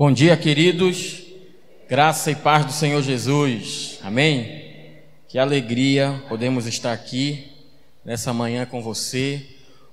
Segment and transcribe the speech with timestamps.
[0.00, 1.24] Bom dia, queridos.
[1.86, 3.98] Graça e paz do Senhor Jesus.
[4.02, 4.94] Amém.
[5.28, 7.52] Que alegria podemos estar aqui
[8.02, 9.46] nessa manhã com você.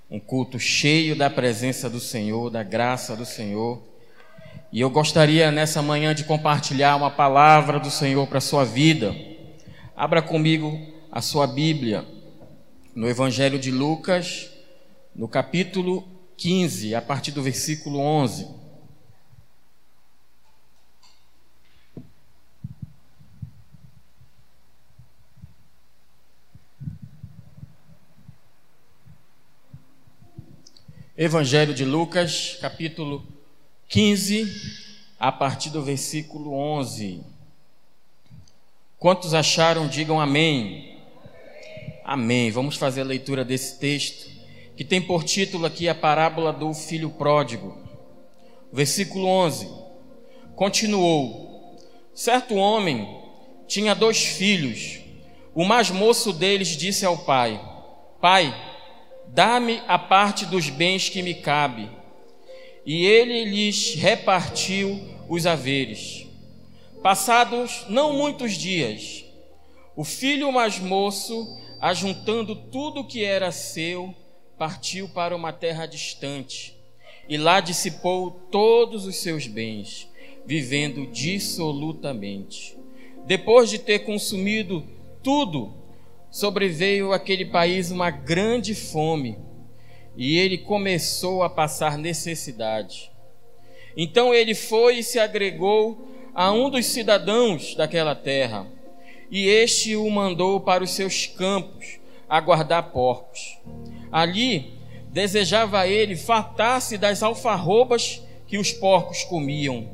[0.09, 3.83] Um culto cheio da presença do Senhor, da graça do Senhor.
[4.71, 9.13] E eu gostaria nessa manhã de compartilhar uma palavra do Senhor para a sua vida.
[9.93, 10.79] Abra comigo
[11.11, 12.05] a sua Bíblia
[12.95, 14.49] no Evangelho de Lucas,
[15.13, 18.66] no capítulo 15, a partir do versículo 11.
[31.17, 33.25] Evangelho de Lucas, capítulo
[33.89, 34.53] 15,
[35.19, 37.23] a partir do versículo 11.
[38.99, 40.99] Quantos acharam, digam amém.
[42.05, 42.51] Amém.
[42.51, 44.29] Vamos fazer a leitura desse texto,
[44.75, 47.75] que tem por título aqui a parábola do filho pródigo.
[48.71, 49.67] Versículo 11.
[50.55, 51.79] Continuou:
[52.13, 53.23] Certo homem
[53.67, 54.99] tinha dois filhos.
[55.55, 57.59] O mais moço deles disse ao pai:
[58.21, 58.66] Pai,
[59.27, 61.89] Dá-me a parte dos bens que me cabe.
[62.85, 66.25] E ele lhes repartiu os haveres.
[67.03, 69.25] Passados não muitos dias,
[69.95, 71.47] o filho mais moço,
[71.79, 74.13] ajuntando tudo que era seu,
[74.57, 76.77] partiu para uma terra distante
[77.29, 80.07] e lá dissipou todos os seus bens,
[80.45, 82.77] vivendo dissolutamente.
[83.25, 84.83] Depois de ter consumido
[85.21, 85.73] tudo,
[86.37, 89.39] sobreveio àquele país uma grande fome
[90.15, 93.11] e ele começou a passar necessidade.
[93.95, 98.67] Então ele foi e se agregou a um dos cidadãos daquela terra,
[99.31, 101.99] e este o mandou para os seus campos
[102.29, 103.57] a guardar porcos.
[104.11, 104.73] Ali
[105.09, 109.89] desejava ele fartar-se das alfarrobas que os porcos comiam,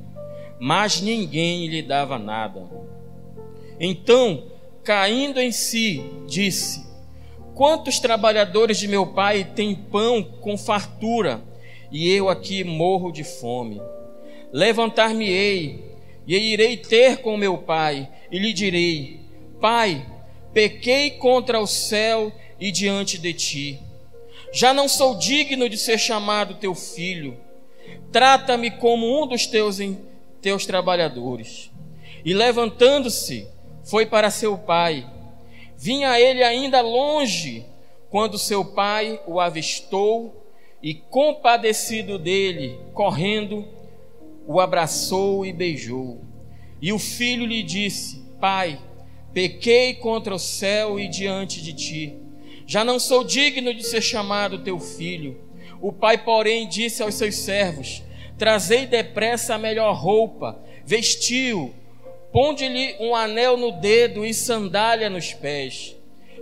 [0.59, 2.69] mas ninguém lhe dava nada.
[3.79, 4.51] Então
[4.83, 6.85] caindo em si, disse:
[7.55, 11.41] Quantos trabalhadores de meu pai têm pão com fartura,
[11.91, 13.81] e eu aqui morro de fome?
[14.51, 15.83] Levantar-me-ei,
[16.27, 19.19] e irei ter com meu pai, e lhe direi:
[19.59, 20.05] Pai,
[20.53, 23.79] pequei contra o céu e diante de ti.
[24.51, 27.37] Já não sou digno de ser chamado teu filho.
[28.11, 29.79] Trata-me como um dos teus,
[30.41, 31.71] teus trabalhadores.
[32.23, 33.47] E levantando-se,
[33.83, 35.05] foi para seu pai.
[35.77, 37.65] Vinha ele ainda longe,
[38.09, 40.47] quando seu pai o avistou
[40.81, 43.67] e, compadecido dele, correndo,
[44.47, 46.21] o abraçou e beijou.
[46.81, 48.79] E o filho lhe disse: Pai,
[49.33, 52.13] pequei contra o céu e diante de ti.
[52.65, 55.41] Já não sou digno de ser chamado teu filho.
[55.81, 58.03] O pai, porém, disse aos seus servos:
[58.37, 61.73] Trazei depressa a melhor roupa, vestiu
[62.33, 65.95] Ponde-lhe um anel no dedo e sandália nos pés.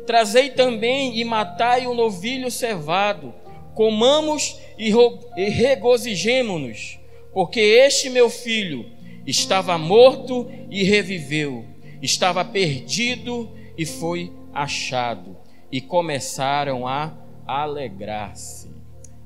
[0.07, 3.33] Trazei também e matai o um novilho cevado.
[3.75, 4.93] Comamos e,
[5.35, 6.97] e regozijemo-nos,
[7.33, 8.89] porque este meu filho
[9.27, 11.65] estava morto e reviveu,
[12.01, 15.37] estava perdido e foi achado.
[15.69, 17.13] E começaram a
[17.45, 18.71] alegrar-se.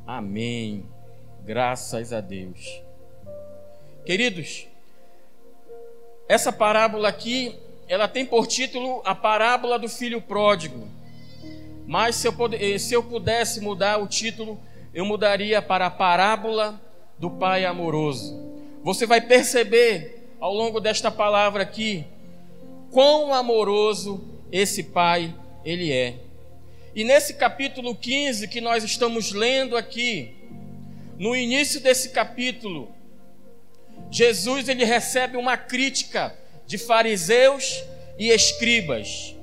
[0.05, 0.83] Amém.
[1.43, 2.81] Graças a Deus.
[4.03, 4.67] Queridos,
[6.27, 7.55] essa parábola aqui,
[7.87, 10.87] ela tem por título a parábola do filho pródigo.
[11.85, 14.59] Mas se eu, eh, se eu pudesse mudar o título,
[14.93, 16.81] eu mudaria para a parábola
[17.19, 18.35] do pai amoroso.
[18.83, 22.05] Você vai perceber ao longo desta palavra aqui
[22.91, 25.33] quão amoroso esse pai
[25.63, 26.15] ele é.
[26.95, 30.33] E nesse capítulo 15 que nós estamos lendo aqui,
[31.19, 32.94] no início desse capítulo,
[34.11, 36.35] Jesus ele recebe uma crítica
[36.65, 37.83] de fariseus
[38.17, 39.35] e escribas.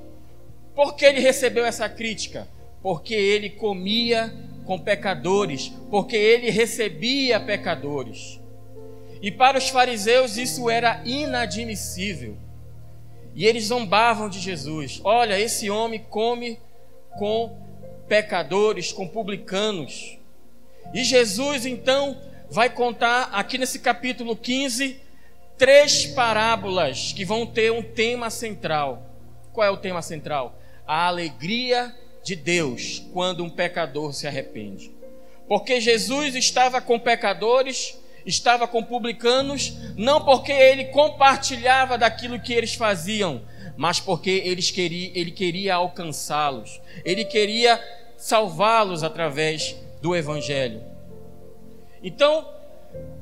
[0.75, 2.47] Por que ele recebeu essa crítica?
[2.81, 4.33] Porque ele comia
[4.65, 8.39] com pecadores, porque ele recebia pecadores.
[9.21, 12.35] E para os fariseus isso era inadmissível.
[13.35, 14.99] E eles zombavam de Jesus.
[15.03, 16.59] Olha, esse homem come
[17.17, 17.55] com
[18.07, 20.17] pecadores, com publicanos.
[20.93, 22.17] E Jesus então
[22.53, 25.01] vai contar aqui nesse capítulo 15
[25.57, 29.09] três parábolas que vão ter um tema central.
[29.51, 30.55] Qual é o tema central?
[30.85, 31.91] A alegria
[32.23, 34.91] de Deus quando um pecador se arrepende.
[35.47, 42.75] Porque Jesus estava com pecadores, estava com publicanos, não porque ele compartilhava daquilo que eles
[42.75, 43.41] faziam,
[43.75, 47.83] mas porque eles queria, ele queria alcançá-los, ele queria
[48.15, 50.92] salvá-los através do Evangelho.
[52.03, 52.45] Então,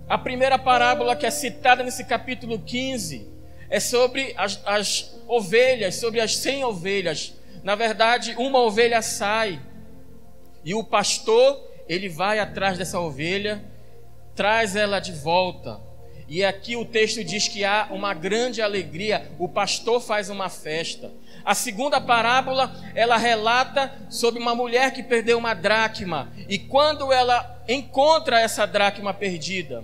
[0.10, 3.30] a primeira parábola que é citada nesse capítulo 15
[3.70, 7.36] é sobre as, as ovelhas, sobre as cem ovelhas.
[7.64, 9.62] Na verdade, uma ovelha sai
[10.66, 13.64] e o pastor ele vai atrás dessa ovelha,
[14.36, 15.80] traz ela de volta.
[16.28, 21.12] E aqui o texto diz que há uma grande alegria, o pastor faz uma festa.
[21.44, 27.61] A segunda parábola, ela relata sobre uma mulher que perdeu uma dracma, e quando ela
[27.72, 29.84] encontra essa dracma perdida,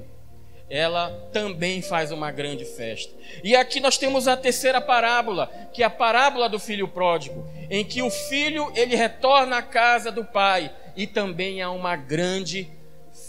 [0.70, 3.14] ela também faz uma grande festa.
[3.44, 7.86] E aqui nós temos a terceira parábola, que é a parábola do filho pródigo, em
[7.86, 12.70] que o filho ele retorna à casa do pai e também há uma grande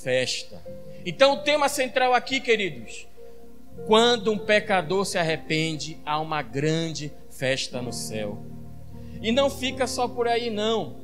[0.02, 0.61] festa.
[1.06, 3.06] Então o tema central aqui, queridos,
[3.87, 8.43] quando um pecador se arrepende, há uma grande festa no céu.
[9.22, 10.96] E não fica só por aí, não.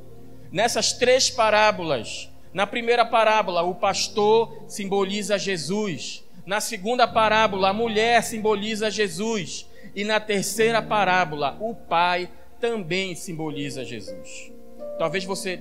[0.51, 6.23] Nessas três parábolas, na primeira parábola, o pastor simboliza Jesus.
[6.45, 9.69] Na segunda parábola, a mulher simboliza Jesus.
[9.93, 14.53] E na terceira parábola, o pai também simboliza Jesus.
[14.97, 15.59] Talvez você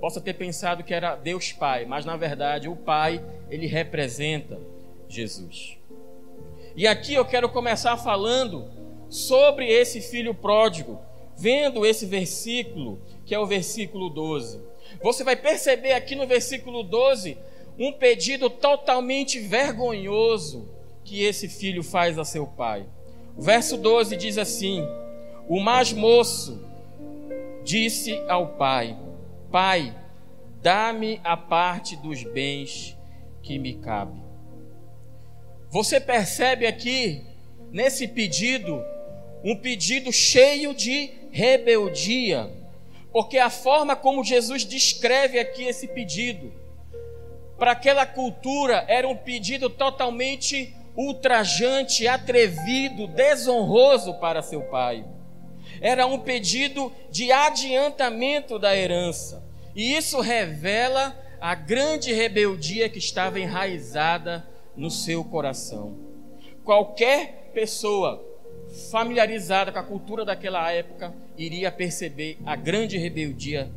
[0.00, 4.58] possa ter pensado que era Deus Pai, mas na verdade o Pai, ele representa
[5.08, 5.78] Jesus.
[6.74, 8.68] E aqui eu quero começar falando
[9.08, 10.98] sobre esse filho pródigo,
[11.36, 14.74] vendo esse versículo, que é o versículo 12.
[15.02, 17.36] Você vai perceber aqui no versículo 12
[17.78, 20.68] um pedido totalmente vergonhoso
[21.04, 22.86] que esse filho faz a seu pai.
[23.36, 24.82] O verso 12 diz assim:
[25.48, 26.58] O mais moço
[27.64, 28.96] disse ao pai:
[29.50, 29.94] Pai,
[30.62, 32.96] dá-me a parte dos bens
[33.42, 34.20] que me cabe.
[35.70, 37.22] Você percebe aqui,
[37.70, 38.82] nesse pedido,
[39.44, 42.50] um pedido cheio de rebeldia,
[43.16, 46.52] porque a forma como Jesus descreve aqui esse pedido,
[47.58, 55.02] para aquela cultura era um pedido totalmente ultrajante, atrevido, desonroso para seu pai.
[55.80, 59.42] Era um pedido de adiantamento da herança.
[59.74, 64.46] E isso revela a grande rebeldia que estava enraizada
[64.76, 65.96] no seu coração.
[66.62, 68.22] Qualquer pessoa
[68.90, 73.70] familiarizada com a cultura daquela época, iria perceber a grande rebeldia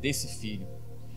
[0.00, 0.66] desse filho.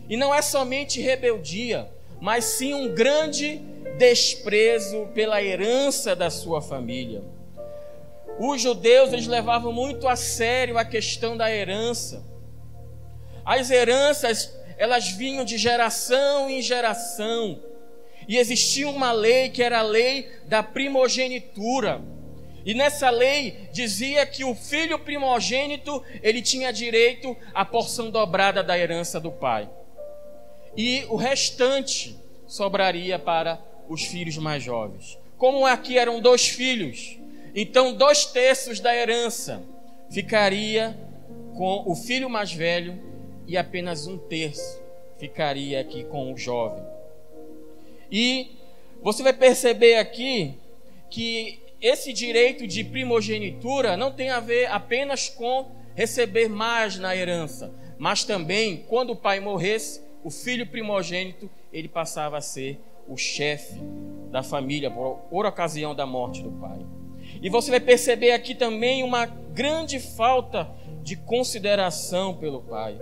[0.08, 1.88] E não é somente rebeldia,
[2.20, 3.60] mas sim um grande
[3.96, 7.22] desprezo pela herança da sua família.
[8.38, 12.24] Os judeus eles levavam muito a sério a questão da herança.
[13.44, 17.60] As heranças elas vinham de geração em geração.
[18.26, 22.00] E existia uma lei que era a lei da primogenitura.
[22.64, 28.78] E nessa lei dizia que o filho primogênito, ele tinha direito à porção dobrada da
[28.78, 29.68] herança do pai.
[30.76, 32.16] E o restante
[32.46, 35.18] sobraria para os filhos mais jovens.
[35.36, 37.18] Como aqui eram dois filhos,
[37.54, 39.62] então dois terços da herança
[40.10, 40.96] ficaria
[41.56, 42.98] com o filho mais velho
[43.46, 44.80] e apenas um terço
[45.18, 46.84] ficaria aqui com o jovem.
[48.10, 48.52] E
[49.02, 50.54] você vai perceber aqui
[51.10, 57.72] que esse direito de primogenitura não tem a ver apenas com receber mais na herança,
[57.98, 62.78] mas também quando o pai morresse, o filho primogênito ele passava a ser
[63.08, 63.80] o chefe
[64.30, 66.78] da família por, por ocasião da morte do pai.
[67.42, 70.70] E você vai perceber aqui também uma grande falta
[71.02, 72.98] de consideração pelo pai.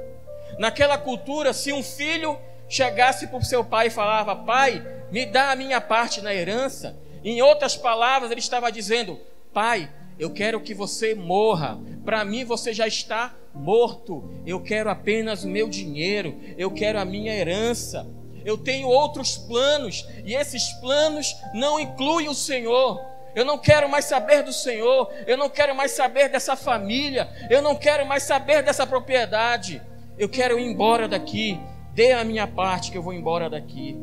[0.59, 5.51] Naquela cultura, se um filho chegasse para o seu pai e falava: Pai, me dá
[5.51, 9.19] a minha parte na herança, em outras palavras, ele estava dizendo:
[9.53, 11.79] Pai, eu quero que você morra.
[12.05, 14.29] Para mim, você já está morto.
[14.47, 16.35] Eu quero apenas o meu dinheiro.
[16.57, 18.07] Eu quero a minha herança.
[18.45, 20.07] Eu tenho outros planos.
[20.25, 23.01] E esses planos não incluem o Senhor.
[23.35, 25.13] Eu não quero mais saber do Senhor.
[25.27, 27.29] Eu não quero mais saber dessa família.
[27.49, 29.81] Eu não quero mais saber dessa propriedade.
[30.19, 31.61] Eu quero ir embora daqui.
[31.95, 33.97] Dê a minha parte que eu vou embora daqui.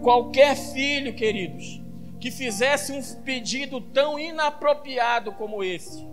[0.00, 1.79] Qualquer filho, queridos,
[2.20, 6.06] que fizesse um pedido tão inapropriado como esse,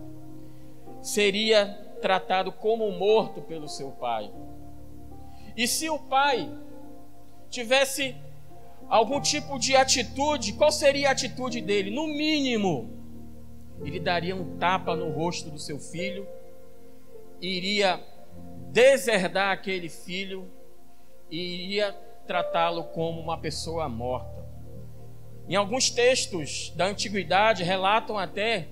[1.01, 1.65] seria
[2.01, 4.31] tratado como morto pelo seu pai.
[5.55, 6.49] E se o pai
[7.49, 8.15] tivesse
[8.87, 11.91] algum tipo de atitude, qual seria a atitude dele?
[11.91, 12.89] No mínimo,
[13.83, 16.27] ele daria um tapa no rosto do seu filho,
[17.41, 17.99] iria
[18.71, 20.47] deserdar aquele filho
[21.29, 21.91] e iria
[22.25, 24.37] tratá-lo como uma pessoa morta.
[25.49, 28.67] Em alguns textos da antiguidade relatam até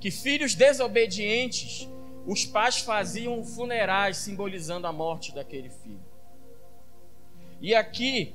[0.00, 1.88] que filhos desobedientes,
[2.26, 6.04] os pais faziam funerais simbolizando a morte daquele filho.
[7.60, 8.34] E aqui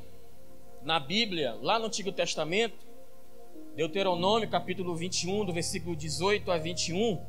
[0.82, 2.78] na Bíblia, lá no Antigo Testamento,
[3.76, 7.22] Deuteronômio capítulo 21, do versículo 18 a 21,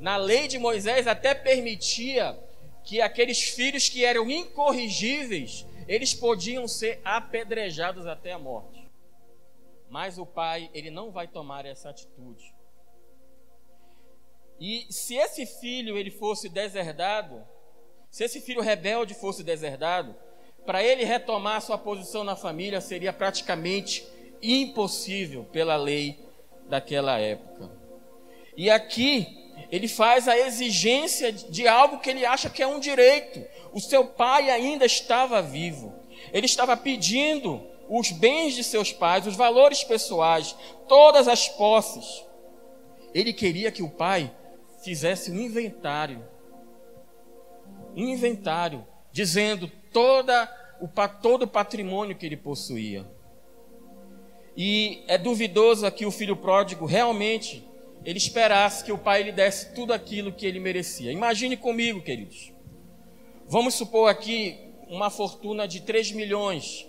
[0.00, 2.36] na lei de Moisés até permitia
[2.82, 8.81] que aqueles filhos que eram incorrigíveis, eles podiam ser apedrejados até a morte.
[9.92, 12.54] Mas o pai, ele não vai tomar essa atitude.
[14.58, 17.46] E se esse filho ele fosse deserdado,
[18.10, 20.16] se esse filho rebelde fosse deserdado,
[20.64, 24.02] para ele retomar sua posição na família seria praticamente
[24.40, 26.18] impossível pela lei
[26.70, 27.70] daquela época.
[28.56, 29.26] E aqui
[29.70, 33.46] ele faz a exigência de algo que ele acha que é um direito.
[33.74, 35.94] O seu pai ainda estava vivo.
[36.32, 40.56] Ele estava pedindo os bens de seus pais, os valores pessoais,
[40.88, 42.24] todas as posses.
[43.12, 44.34] Ele queria que o pai
[44.82, 46.24] fizesse um inventário.
[47.94, 50.88] Um inventário, dizendo toda o,
[51.20, 53.04] todo o patrimônio que ele possuía.
[54.56, 57.62] E é duvidoso que o filho pródigo realmente
[58.04, 61.12] ele esperasse que o pai lhe desse tudo aquilo que ele merecia.
[61.12, 62.52] Imagine comigo, queridos.
[63.46, 64.58] Vamos supor aqui
[64.88, 66.88] uma fortuna de 3 milhões.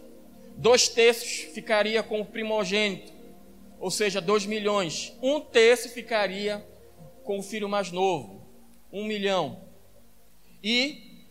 [0.55, 3.11] Dois terços ficaria com o primogênito,
[3.79, 5.13] ou seja, 2 milhões.
[5.21, 6.65] Um terço ficaria
[7.23, 8.47] com o filho mais novo,
[8.91, 9.61] um milhão.
[10.63, 11.25] E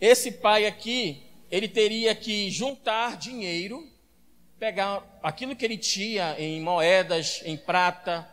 [0.00, 3.86] esse pai aqui, ele teria que juntar dinheiro,
[4.58, 8.28] pegar aquilo que ele tinha em moedas, em prata,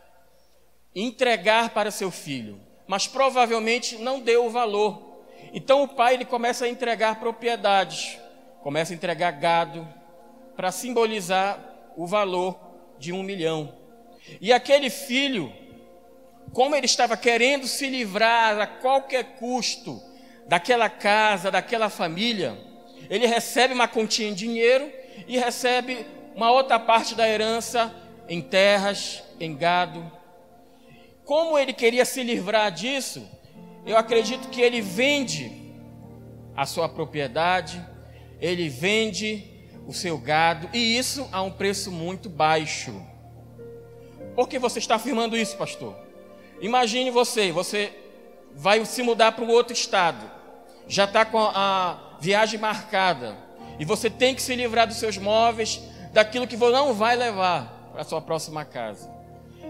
[0.94, 5.24] entregar para seu filho, mas provavelmente não deu o valor.
[5.52, 8.18] Então o pai ele começa a entregar propriedades,
[8.62, 9.86] começa a entregar gado
[10.56, 11.58] para simbolizar
[11.96, 12.58] o valor
[12.98, 13.74] de um milhão.
[14.40, 15.52] E aquele filho,
[16.52, 20.00] como ele estava querendo se livrar a qualquer custo
[20.46, 22.56] daquela casa, daquela família,
[23.10, 24.90] ele recebe uma continha em dinheiro
[25.26, 27.94] e recebe uma outra parte da herança
[28.28, 30.22] em terras, em gado
[31.24, 33.26] como ele queria se livrar disso,
[33.86, 35.72] eu acredito que ele vende
[36.54, 37.82] a sua propriedade,
[38.40, 39.51] ele vende
[39.86, 42.94] o seu gado, e isso a um preço muito baixo.
[44.34, 45.94] Por que você está afirmando isso, pastor?
[46.60, 47.92] Imagine você, você
[48.54, 50.30] vai se mudar para um outro estado,
[50.86, 53.36] já está com a viagem marcada,
[53.78, 55.80] e você tem que se livrar dos seus móveis,
[56.12, 59.10] daquilo que você não vai levar para a sua próxima casa.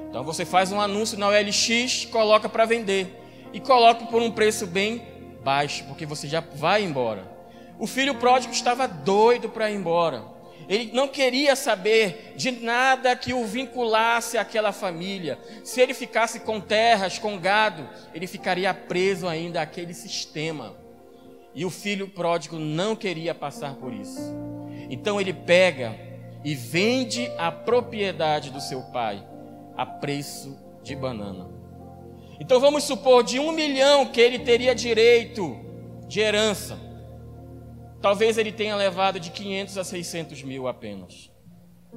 [0.08, 3.18] Então você faz um anúncio na OLX, coloca para vender
[3.52, 5.02] e coloca por um preço bem
[5.42, 7.31] baixo, porque você já vai embora.
[7.82, 10.22] O filho pródigo estava doido para ir embora.
[10.68, 15.36] Ele não queria saber de nada que o vinculasse àquela família.
[15.64, 20.76] Se ele ficasse com terras, com gado, ele ficaria preso ainda àquele sistema.
[21.52, 24.32] E o filho pródigo não queria passar por isso.
[24.88, 25.98] Então ele pega
[26.44, 29.26] e vende a propriedade do seu pai
[29.76, 31.48] a preço de banana.
[32.38, 35.58] Então vamos supor de um milhão que ele teria direito
[36.06, 36.91] de herança.
[38.02, 41.30] Talvez ele tenha levado de 500 a 600 mil apenas.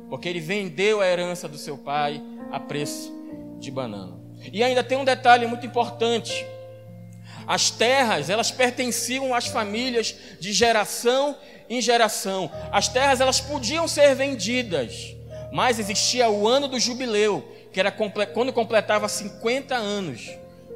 [0.10, 2.22] Porque ele vendeu a herança do seu pai
[2.52, 3.12] a preço
[3.60, 4.20] de banana.
[4.54, 6.46] E ainda tem um detalhe muito importante.
[7.48, 11.36] As terras, elas pertenciam às famílias de geração
[11.70, 12.52] em geração.
[12.72, 15.16] As terras, elas podiam ser vendidas,
[15.52, 20.30] mas existia o ano do jubileu, que era quando completava 50 anos.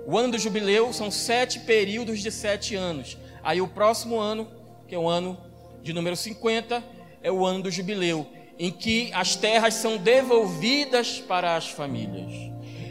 [0.07, 3.17] O ano do jubileu são sete períodos de sete anos.
[3.43, 4.47] Aí o próximo ano,
[4.89, 5.37] que é o ano
[5.83, 6.83] de número 50,
[7.21, 8.25] é o ano do jubileu,
[8.57, 12.33] em que as terras são devolvidas para as famílias.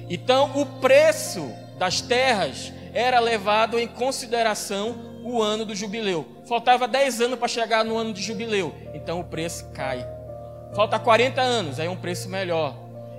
[0.09, 6.25] Então, o preço das terras era levado em consideração o ano do jubileu.
[6.47, 10.07] Faltava 10 anos para chegar no ano de jubileu, então o preço cai.
[10.75, 12.77] Falta 40 anos, aí é um preço melhor.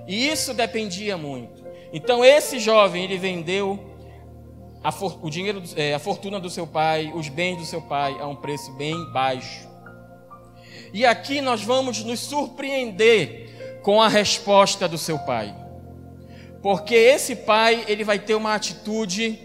[0.08, 1.64] E isso dependia muito.
[1.92, 3.78] Então esse jovem ele vendeu
[4.82, 8.16] a for, o dinheiro, é, a fortuna do seu pai, os bens do seu pai
[8.18, 9.68] a um preço bem baixo.
[10.92, 15.54] E aqui nós vamos nos surpreender com a resposta do seu pai.
[16.62, 19.38] Porque esse pai, ele vai ter uma atitude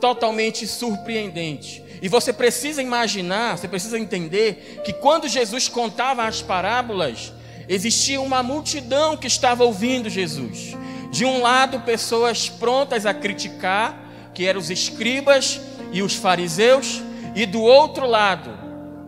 [0.00, 1.82] totalmente surpreendente.
[2.02, 7.32] E você precisa imaginar, você precisa entender que quando Jesus contava as parábolas,
[7.68, 10.76] existia uma multidão que estava ouvindo Jesus.
[11.10, 14.05] De um lado, pessoas prontas a criticar,
[14.36, 17.02] que eram os escribas e os fariseus,
[17.34, 18.50] e do outro lado,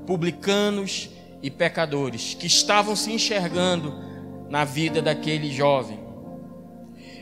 [0.06, 1.10] publicanos
[1.42, 3.94] e pecadores, que estavam se enxergando
[4.48, 6.00] na vida daquele jovem.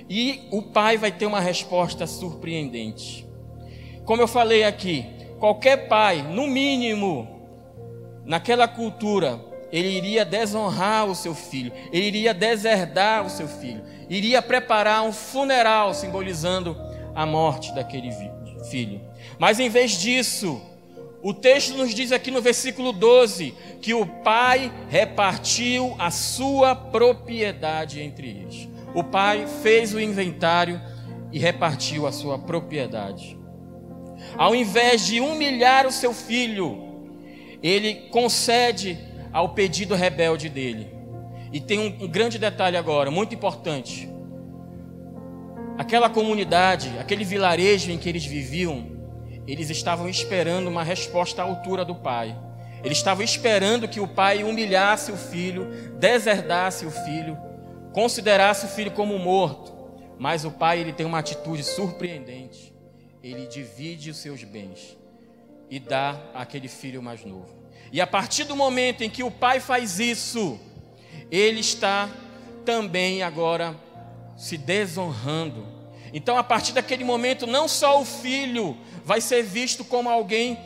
[0.08, 3.26] E o pai vai ter uma resposta surpreendente.
[4.04, 5.04] Como eu falei aqui,
[5.40, 7.26] qualquer pai, no mínimo,
[8.24, 14.40] naquela cultura, ele iria desonrar o seu filho, ele iria deserdar o seu filho, iria
[14.40, 16.76] preparar um funeral simbolizando
[17.16, 18.12] a morte daquele
[18.70, 19.00] filho.
[19.38, 20.60] Mas em vez disso,
[21.22, 28.00] o texto nos diz aqui no versículo 12 que o pai repartiu a sua propriedade
[28.00, 28.68] entre eles.
[28.94, 30.80] O pai fez o inventário
[31.32, 33.36] e repartiu a sua propriedade.
[34.36, 36.78] Ao invés de humilhar o seu filho,
[37.62, 38.98] ele concede
[39.32, 40.94] ao pedido rebelde dele.
[41.52, 44.08] E tem um, um grande detalhe agora, muito importante.
[45.78, 48.96] Aquela comunidade, aquele vilarejo em que eles viviam,
[49.46, 52.36] eles estavam esperando uma resposta à altura do pai.
[52.82, 55.66] Eles estavam esperando que o pai humilhasse o filho,
[55.98, 57.36] deserdasse o filho,
[57.92, 59.74] considerasse o filho como morto.
[60.18, 62.74] Mas o pai ele tem uma atitude surpreendente.
[63.22, 64.96] Ele divide os seus bens
[65.70, 67.54] e dá àquele filho mais novo.
[67.92, 70.58] E a partir do momento em que o pai faz isso,
[71.30, 72.08] ele está
[72.64, 73.76] também agora
[74.36, 75.66] se desonrando.
[76.12, 80.58] Então, a partir daquele momento, não só o filho vai ser visto como alguém,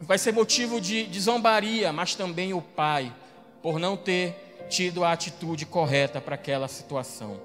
[0.00, 3.12] vai ser motivo de, de zombaria, mas também o pai,
[3.62, 7.40] por não ter tido a atitude correta para aquela situação.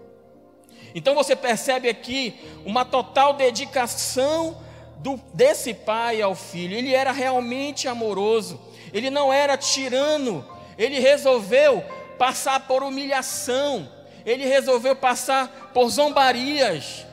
[0.93, 4.57] Então você percebe aqui uma total dedicação
[4.97, 6.75] do, desse pai ao filho.
[6.75, 8.59] Ele era realmente amoroso,
[8.93, 10.45] ele não era tirano,
[10.77, 11.83] ele resolveu
[12.17, 13.89] passar por humilhação,
[14.25, 17.05] ele resolveu passar por zombarias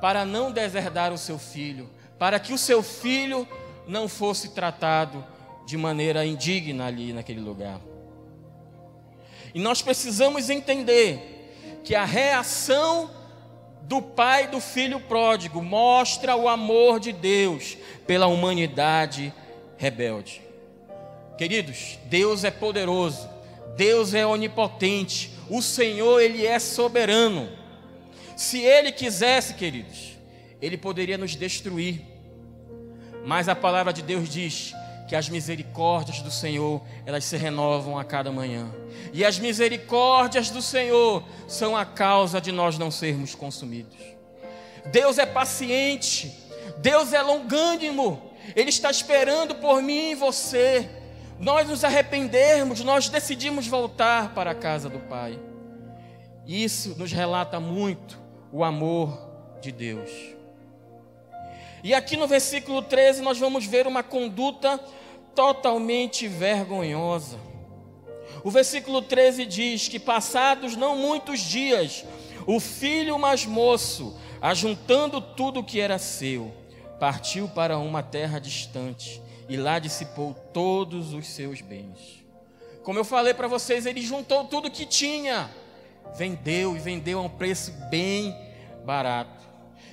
[0.00, 3.46] para não deserdar o seu filho, para que o seu filho
[3.86, 5.24] não fosse tratado
[5.66, 7.80] de maneira indigna ali naquele lugar.
[9.54, 13.10] E nós precisamos entender que a reação
[13.82, 19.32] do pai do filho pródigo mostra o amor de Deus pela humanidade
[19.76, 20.40] rebelde.
[21.36, 23.28] Queridos, Deus é poderoso,
[23.76, 27.48] Deus é onipotente, o Senhor, Ele é soberano.
[28.36, 30.16] Se Ele quisesse, queridos,
[30.62, 32.00] Ele poderia nos destruir,
[33.26, 34.72] mas a palavra de Deus diz
[35.08, 38.72] que as misericórdias do Senhor, elas se renovam a cada manhã.
[39.12, 43.98] E as misericórdias do Senhor são a causa de nós não sermos consumidos.
[44.86, 46.32] Deus é paciente,
[46.78, 50.88] Deus é longânimo, Ele está esperando por mim e você.
[51.40, 55.40] Nós nos arrependermos, nós decidimos voltar para a casa do Pai.
[56.46, 58.20] Isso nos relata muito
[58.52, 59.18] o amor
[59.62, 60.10] de Deus.
[61.82, 64.78] E aqui no versículo 13 nós vamos ver uma conduta
[65.34, 67.38] totalmente vergonhosa.
[68.44, 72.04] O versículo 13 diz que, passados não muitos dias,
[72.46, 76.52] o filho mais moço, ajuntando tudo o que era seu,
[76.98, 82.24] partiu para uma terra distante e lá dissipou todos os seus bens.
[82.84, 85.50] Como eu falei para vocês, ele juntou tudo que tinha,
[86.16, 88.32] vendeu e vendeu a um preço bem
[88.86, 89.44] barato.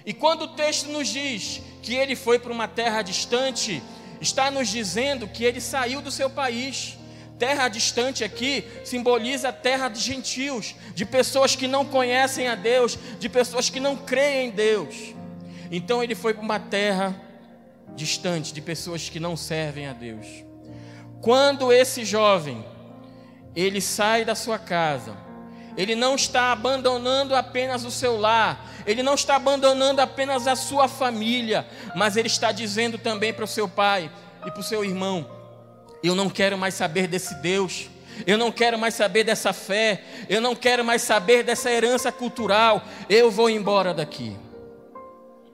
[0.06, 3.82] E quando o texto nos diz que ele foi para uma terra distante,
[4.22, 6.96] está nos dizendo que ele saiu do seu país.
[7.40, 12.96] Terra distante aqui simboliza a terra de gentios, de pessoas que não conhecem a Deus,
[13.20, 15.16] de pessoas que não creem em Deus.
[15.72, 17.27] Então ele foi para uma terra
[17.98, 20.26] distante, de pessoas que não servem a Deus.
[21.22, 22.64] Quando esse jovem
[23.56, 25.18] ele sai da sua casa,
[25.76, 30.88] ele não está abandonando apenas o seu lar, ele não está abandonando apenas a sua
[30.88, 34.10] família, mas ele está dizendo também para o seu pai
[34.46, 35.28] e para o seu irmão:
[36.04, 37.90] Eu não quero mais saber desse Deus,
[38.26, 42.84] eu não quero mais saber dessa fé, eu não quero mais saber dessa herança cultural,
[43.10, 44.38] eu vou embora daqui.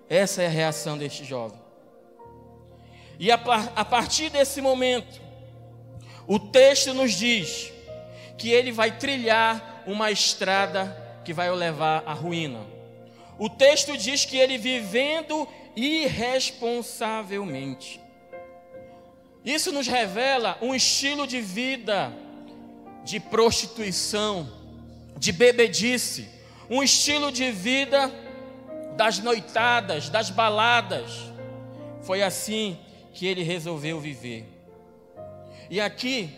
[0.09, 1.62] Essa é a reação deste jovem.
[3.19, 3.35] E a,
[3.75, 5.21] a partir desse momento,
[6.27, 7.71] o texto nos diz
[8.37, 12.61] que ele vai trilhar uma estrada que vai o levar à ruína.
[13.37, 18.01] O texto diz que ele vivendo irresponsavelmente.
[19.43, 22.13] Isso nos revela um estilo de vida
[23.03, 24.49] de prostituição,
[25.17, 26.29] de bebedice,
[26.69, 28.11] um estilo de vida
[28.95, 31.11] das noitadas, das baladas.
[32.01, 32.77] Foi assim
[33.13, 34.45] que ele resolveu viver.
[35.69, 36.35] E aqui,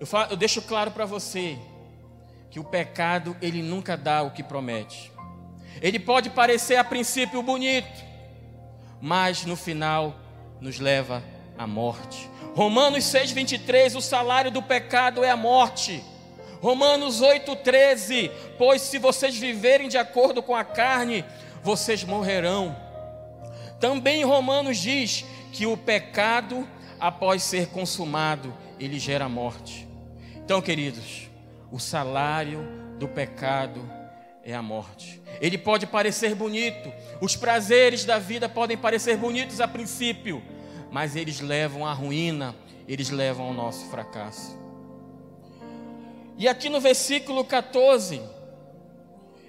[0.00, 1.58] eu, falo, eu deixo claro para você
[2.50, 5.12] que o pecado ele nunca dá o que promete.
[5.82, 8.04] Ele pode parecer a princípio bonito,
[9.00, 10.14] mas no final
[10.60, 11.22] nos leva
[11.58, 12.30] à morte.
[12.54, 16.02] Romanos 6:23, o salário do pecado é a morte.
[16.60, 21.24] Romanos 8:13, pois se vocês viverem de acordo com a carne,
[21.62, 22.83] vocês morrerão.
[23.84, 26.66] Também Romanos diz que o pecado
[26.98, 29.86] após ser consumado, ele gera morte.
[30.36, 31.28] Então, queridos,
[31.70, 32.66] o salário
[32.98, 33.86] do pecado
[34.42, 35.20] é a morte.
[35.38, 40.42] Ele pode parecer bonito, os prazeres da vida podem parecer bonitos a princípio,
[40.90, 42.56] mas eles levam à ruína,
[42.88, 44.58] eles levam ao nosso fracasso.
[46.38, 48.22] E aqui no versículo 14,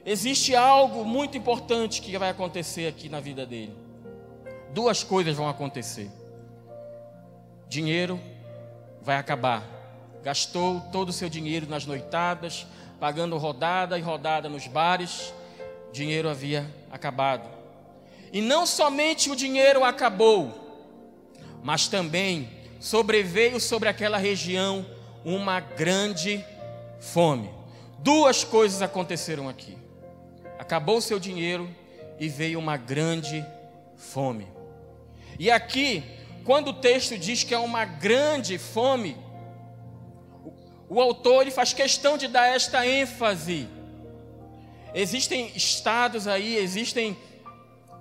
[0.05, 3.84] existe algo muito importante que vai acontecer aqui na vida dele.
[4.75, 6.11] Duas coisas vão acontecer:
[7.69, 8.19] dinheiro
[9.01, 9.63] vai acabar.
[10.21, 12.67] Gastou todo o seu dinheiro nas noitadas,
[12.99, 15.33] pagando rodada e rodada nos bares,
[15.93, 17.47] dinheiro havia acabado.
[18.33, 20.53] E não somente o dinheiro acabou,
[21.63, 24.85] mas também sobreveio sobre aquela região
[25.23, 26.43] uma grande
[26.99, 27.49] fome.
[27.99, 29.77] Duas coisas aconteceram aqui.
[30.59, 31.73] Acabou o seu dinheiro
[32.19, 33.41] e veio uma grande
[33.95, 34.54] fome.
[35.37, 36.03] E aqui,
[36.43, 39.17] quando o texto diz que é uma grande fome,
[40.87, 43.67] o autor ele faz questão de dar esta ênfase.
[44.93, 47.17] Existem estados aí, existem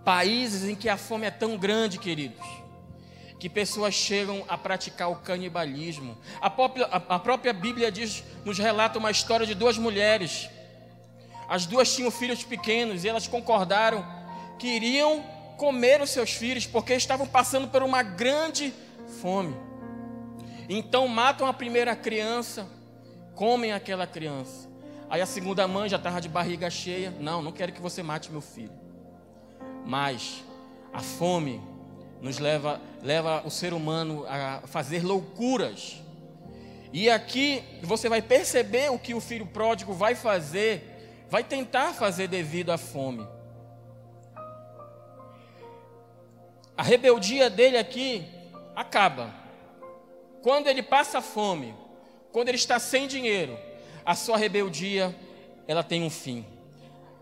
[0.04, 2.46] países em que a fome é tão grande, queridos,
[3.40, 6.16] que pessoas chegam a praticar o canibalismo.
[6.40, 10.48] A própria, a, própria Bíblia diz, nos relata uma história de duas mulheres.
[11.48, 14.06] As duas tinham filhos pequenos e elas concordaram
[14.58, 15.24] que iriam
[15.56, 18.72] comer os seus filhos porque estavam passando por uma grande
[19.20, 19.54] fome.
[20.68, 22.66] Então matam a primeira criança,
[23.34, 24.68] comem aquela criança.
[25.08, 27.12] Aí a segunda mãe já estava de barriga cheia.
[27.20, 28.72] Não, não quero que você mate meu filho.
[29.84, 30.42] Mas
[30.92, 31.60] a fome
[32.20, 36.02] nos leva, leva o ser humano a fazer loucuras.
[36.92, 42.28] E aqui você vai perceber o que o filho pródigo vai fazer, vai tentar fazer
[42.28, 43.26] devido à fome.
[46.76, 48.24] A rebeldia dele aqui
[48.74, 49.32] acaba.
[50.42, 51.74] Quando ele passa fome,
[52.32, 53.56] quando ele está sem dinheiro,
[54.04, 55.14] a sua rebeldia,
[55.68, 56.44] ela tem um fim.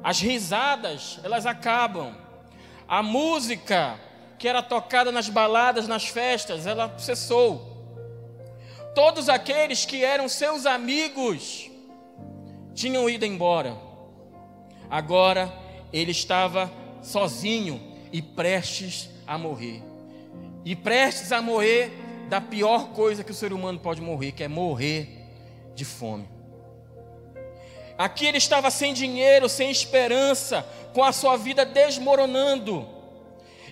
[0.03, 2.17] As risadas, elas acabam.
[2.89, 4.01] A música
[4.39, 7.71] que era tocada nas baladas, nas festas, ela cessou.
[8.95, 11.71] Todos aqueles que eram seus amigos
[12.75, 13.77] tinham ido embora.
[14.91, 15.53] Agora
[15.93, 17.81] ele estava sozinho
[18.13, 19.83] e prestes a morrer.
[20.65, 21.91] E prestes a morrer
[22.29, 25.09] da pior coisa que o ser humano pode morrer, que é morrer
[25.75, 26.29] de fome.
[27.99, 32.89] Aqui ele estava sem dinheiro, sem esperança, com a sua vida desmoronando.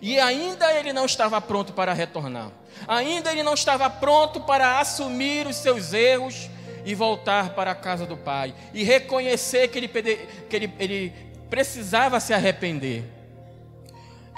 [0.03, 2.51] E ainda ele não estava pronto para retornar.
[2.87, 6.49] Ainda ele não estava pronto para assumir os seus erros
[6.85, 8.55] e voltar para a casa do pai.
[8.73, 11.13] E reconhecer que ele, que ele, ele
[11.49, 13.05] precisava se arrepender.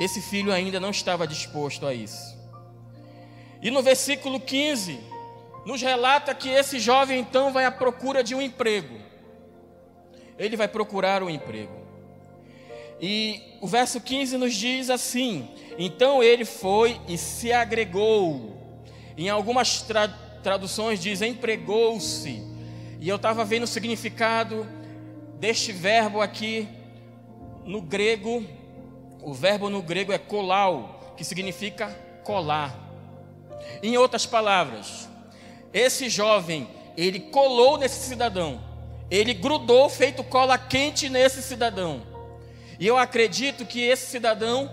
[0.03, 2.37] Esse filho ainda não estava disposto a isso.
[3.63, 4.99] E no versículo 15,
[5.65, 8.99] nos relata que esse jovem então vai à procura de um emprego.
[10.37, 11.73] Ele vai procurar um emprego.
[13.01, 18.61] E o verso 15 nos diz assim: Então ele foi e se agregou.
[19.17, 20.09] Em algumas tra
[20.43, 22.43] traduções diz empregou-se.
[22.99, 24.67] E eu estava vendo o significado
[25.39, 26.67] deste verbo aqui
[27.65, 28.45] no grego.
[29.23, 31.89] O verbo no grego é colau, que significa
[32.25, 32.77] colar.
[33.83, 35.09] Em outras palavras,
[35.73, 38.61] esse jovem, ele colou nesse cidadão,
[39.11, 42.03] ele grudou feito cola quente nesse cidadão.
[42.81, 44.71] E eu acredito que esse cidadão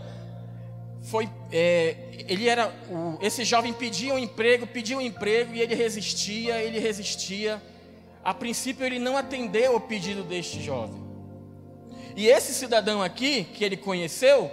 [1.01, 1.95] foi, é,
[2.27, 6.79] ele era, o, esse jovem pedia um emprego, pedia um emprego e ele resistia, ele
[6.79, 7.61] resistia.
[8.23, 11.08] A princípio ele não atendeu o pedido deste jovem.
[12.19, 14.51] E esse cidadão aqui, que ele conheceu,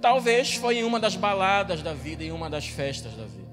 [0.00, 3.52] talvez foi em uma das baladas da vida, em uma das festas da vida.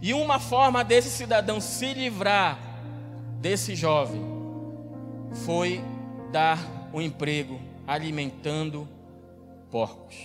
[0.00, 2.58] E uma forma desse cidadão se livrar
[3.38, 4.24] desse jovem
[5.44, 5.84] foi
[6.32, 8.88] dar um emprego alimentando
[9.70, 10.16] porcos.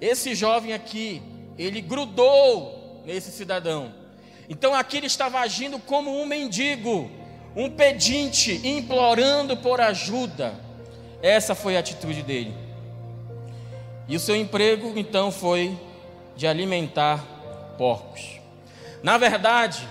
[0.00, 1.20] Esse jovem aqui,
[1.58, 3.92] ele grudou nesse cidadão.
[4.48, 7.10] Então aqui ele estava agindo como um mendigo,
[7.54, 10.71] um pedinte, implorando por ajuda.
[11.22, 12.54] Essa foi a atitude dele.
[14.08, 15.78] E o seu emprego então foi
[16.36, 17.24] de alimentar
[17.78, 18.40] porcos.
[19.02, 19.86] Na verdade,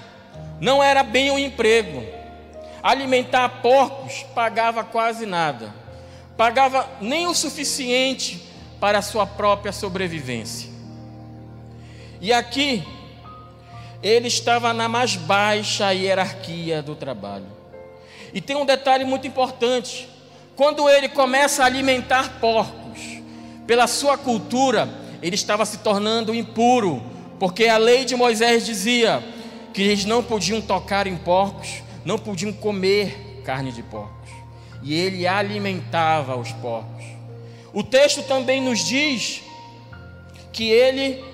[0.60, 2.04] não era bem um emprego.
[2.84, 5.74] Alimentar porcos pagava quase nada.
[6.36, 8.44] Pagava nem o suficiente
[8.80, 10.70] para a sua própria sobrevivência.
[12.20, 12.84] E aqui,
[14.04, 17.48] ele estava na mais baixa hierarquia do trabalho.
[18.34, 20.10] E tem um detalhe muito importante:
[20.62, 23.20] quando ele começa a alimentar porcos,
[23.66, 24.88] pela sua cultura,
[25.20, 27.02] ele estava se tornando impuro,
[27.40, 29.24] porque a lei de Moisés dizia
[29.74, 34.30] que eles não podiam tocar em porcos, não podiam comer carne de porcos.
[34.84, 37.06] E ele alimentava os porcos.
[37.74, 39.42] O texto também nos diz
[40.54, 41.26] que ele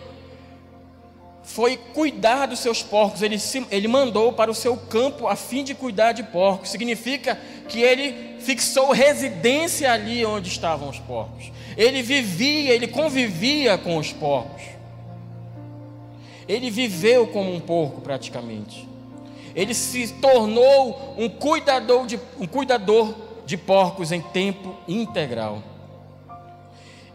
[1.57, 5.63] foi cuidar dos seus porcos, ele, se, ele mandou para o seu campo a fim
[5.63, 6.69] de cuidar de porcos.
[6.69, 7.35] Significa
[7.67, 11.51] que ele fixou residência ali onde estavam os porcos.
[11.75, 14.61] Ele vivia, ele convivia com os porcos.
[16.47, 18.87] Ele viveu como um porco praticamente.
[19.55, 23.15] Ele se tornou um cuidador de, um cuidador
[23.47, 25.63] de porcos em tempo integral.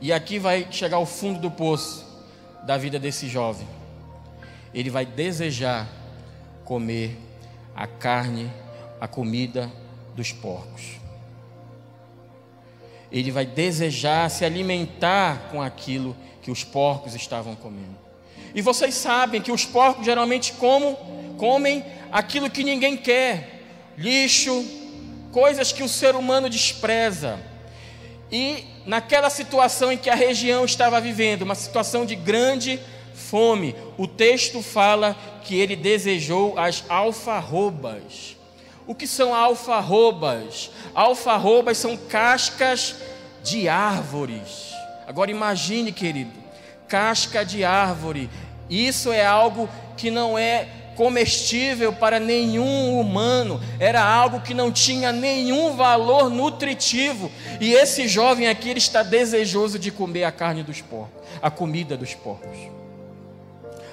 [0.00, 2.05] E aqui vai chegar ao fundo do poço
[2.66, 3.82] da vida desse jovem
[4.75, 5.89] ele vai desejar
[6.65, 7.17] comer
[7.75, 8.51] a carne,
[9.01, 9.71] a comida
[10.15, 11.01] dos porcos.
[13.11, 17.97] Ele vai desejar se alimentar com aquilo que os porcos estavam comendo.
[18.55, 20.97] E vocês sabem que os porcos geralmente comem,
[21.37, 23.63] comem aquilo que ninguém quer:
[23.99, 24.65] lixo,
[25.31, 27.39] coisas que o ser humano despreza.
[28.31, 32.81] E naquela situação em que a região estava vivendo, uma situação de grande
[33.14, 38.37] fome, o texto fala que ele desejou as alfarrobas.
[38.87, 40.70] O que são alfarrobas?
[40.94, 42.96] Alfarrobas são cascas
[43.42, 44.72] de árvores.
[45.07, 46.33] Agora imagine, querido,
[46.88, 48.29] casca de árvore.
[48.68, 55.11] Isso é algo que não é comestível para nenhum humano, era algo que não tinha
[55.11, 57.31] nenhum valor nutritivo.
[57.61, 61.96] E esse jovem aqui ele está desejoso de comer a carne dos porcos, a comida
[61.96, 62.82] dos porcos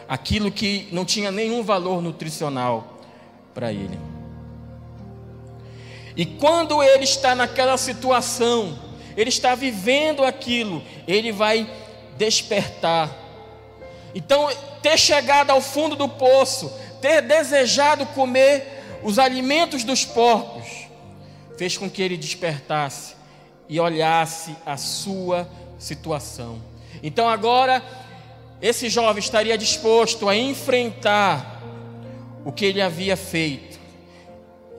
[0.09, 2.99] aquilo que não tinha nenhum valor nutricional
[3.53, 3.99] para ele.
[6.17, 8.77] E quando ele está naquela situação,
[9.15, 11.69] ele está vivendo aquilo, ele vai
[12.17, 13.15] despertar.
[14.15, 14.49] Então,
[14.81, 20.87] ter chegado ao fundo do poço, ter desejado comer os alimentos dos porcos,
[21.55, 23.13] fez com que ele despertasse
[23.69, 26.59] e olhasse a sua situação.
[27.03, 27.83] Então agora
[28.61, 31.61] esse jovem estaria disposto a enfrentar
[32.43, 33.79] o que ele havia feito.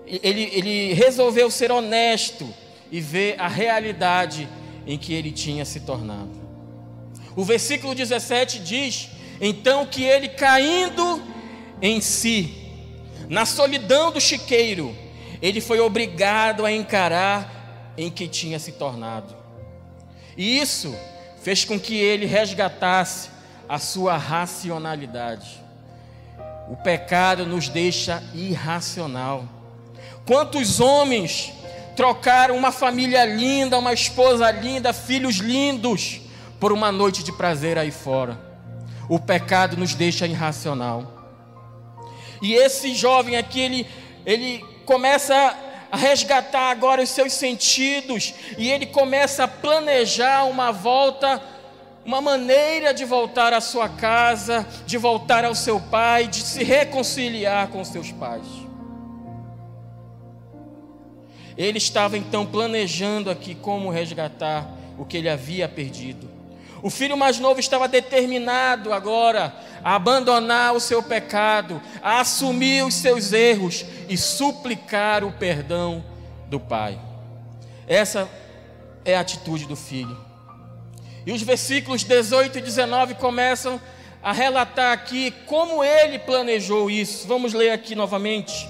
[0.07, 2.53] Ele, ele resolveu ser honesto
[2.90, 4.49] e ver a realidade
[4.87, 6.40] em que ele tinha se tornado.
[7.37, 9.09] O versículo 17 diz:
[9.40, 11.23] Então que ele caindo
[11.81, 12.55] em si,
[13.29, 14.95] na solidão do chiqueiro,
[15.40, 19.35] ele foi obrigado a encarar em que tinha se tornado.
[20.37, 20.95] E isso
[21.43, 23.30] fez com que ele resgatasse
[23.70, 25.62] a sua racionalidade.
[26.68, 29.44] O pecado nos deixa irracional.
[30.26, 31.52] Quantos homens
[31.94, 36.20] trocaram uma família linda, uma esposa linda, filhos lindos,
[36.59, 38.37] por uma noite de prazer aí fora?
[39.09, 41.06] O pecado nos deixa irracional.
[42.42, 43.87] E esse jovem aqui, ele,
[44.26, 45.56] ele começa
[45.92, 51.40] a resgatar agora os seus sentidos e ele começa a planejar uma volta
[52.11, 57.68] uma maneira de voltar à sua casa, de voltar ao seu pai, de se reconciliar
[57.68, 58.44] com seus pais.
[61.57, 64.68] Ele estava então planejando aqui como resgatar
[64.99, 66.29] o que ele havia perdido.
[66.83, 72.94] O filho mais novo estava determinado agora a abandonar o seu pecado, a assumir os
[72.94, 76.05] seus erros e suplicar o perdão
[76.49, 76.99] do pai.
[77.87, 78.29] Essa
[79.05, 80.30] é a atitude do filho.
[81.26, 83.80] E os versículos 18 e 19 começam
[84.22, 87.26] a relatar aqui como ele planejou isso.
[87.26, 88.68] Vamos ler aqui novamente.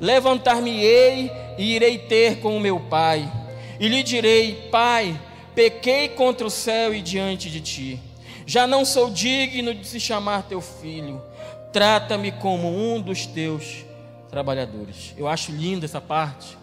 [0.00, 3.30] Levantar-me-ei e irei ter com o meu pai,
[3.78, 5.18] e lhe direi: Pai,
[5.54, 8.00] pequei contra o céu e diante de ti.
[8.46, 11.22] Já não sou digno de se chamar teu filho.
[11.72, 13.84] Trata-me como um dos teus
[14.30, 15.14] trabalhadores.
[15.16, 16.56] Eu acho linda essa parte,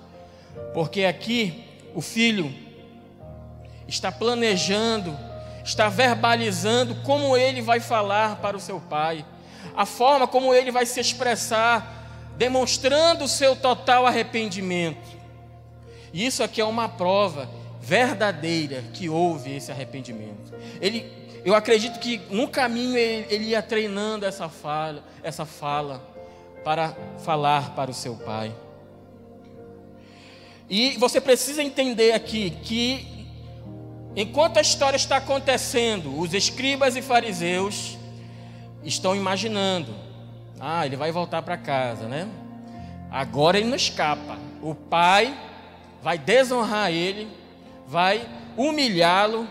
[0.73, 1.63] porque aqui
[1.95, 2.53] o filho
[3.89, 5.17] está planejando,
[5.63, 9.25] está verbalizando como ele vai falar para o seu pai,
[9.75, 15.19] a forma como ele vai se expressar, demonstrando o seu total arrependimento.
[16.13, 17.49] E isso aqui é uma prova
[17.81, 20.53] verdadeira que houve esse arrependimento.
[20.81, 21.11] Ele,
[21.43, 26.01] eu acredito que no caminho ele, ele ia treinando essa fala, essa fala
[26.63, 28.53] para falar para o seu pai.
[30.69, 33.18] E você precisa entender aqui que
[34.21, 37.97] Enquanto a história está acontecendo, os escribas e fariseus
[38.83, 39.95] estão imaginando:
[40.59, 42.27] ah, ele vai voltar para casa, né?
[43.09, 44.37] Agora ele não escapa.
[44.61, 45.33] O pai
[46.03, 47.29] vai desonrar ele,
[47.87, 48.27] vai
[48.57, 49.47] humilhá-lo,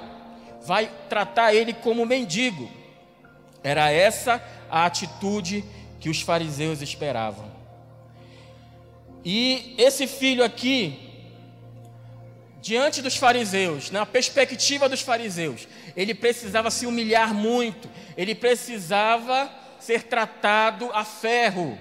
[0.66, 2.70] vai tratar ele como mendigo.
[3.64, 4.38] Era essa
[4.70, 5.64] a atitude
[5.98, 7.46] que os fariseus esperavam.
[9.24, 11.08] E esse filho aqui,
[12.68, 19.50] diante dos fariseus, na perspectiva dos fariseus, ele precisava se humilhar muito, ele precisava
[19.81, 21.78] ser tratado a ferro.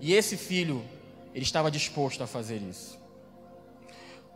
[0.00, 0.84] E esse filho,
[1.34, 2.96] ele estava disposto a fazer isso.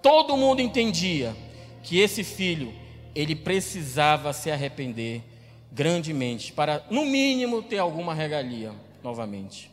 [0.03, 1.37] Todo mundo entendia
[1.85, 2.75] que esse filho,
[3.15, 5.23] ele precisava se arrepender
[5.71, 8.73] grandemente para, no mínimo, ter alguma regalia
[9.05, 9.71] novamente.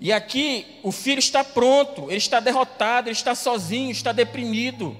[0.00, 4.96] E aqui o filho está pronto, ele está derrotado, ele está sozinho, está deprimido.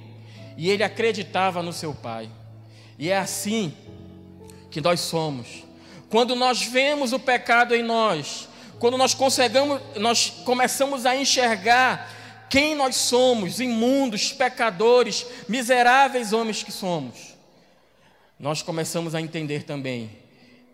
[0.56, 2.28] E ele acreditava no seu pai.
[2.98, 3.72] E é assim
[4.70, 5.64] que nós somos.
[6.10, 12.16] Quando nós vemos o pecado em nós, quando nós conseguimos, nós começamos a enxergar
[12.50, 17.36] quem nós somos, imundos, pecadores, miseráveis homens que somos,
[18.38, 20.10] nós começamos a entender também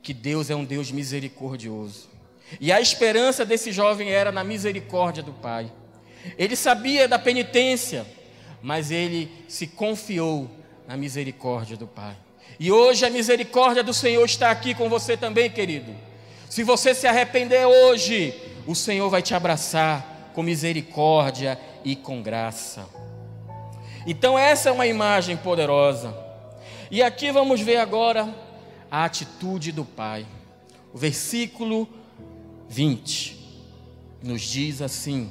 [0.02, 2.13] que Deus é um Deus misericordioso.
[2.60, 5.70] E a esperança desse jovem era na misericórdia do Pai.
[6.38, 8.06] Ele sabia da penitência,
[8.62, 10.50] mas ele se confiou
[10.86, 12.16] na misericórdia do Pai.
[12.58, 15.94] E hoje a misericórdia do Senhor está aqui com você também, querido.
[16.48, 18.34] Se você se arrepender hoje,
[18.66, 22.86] o Senhor vai te abraçar com misericórdia e com graça.
[24.06, 26.14] Então, essa é uma imagem poderosa.
[26.90, 28.32] E aqui vamos ver agora
[28.90, 30.26] a atitude do Pai.
[30.92, 31.88] O versículo
[32.68, 33.34] 20
[34.22, 35.30] nos diz assim: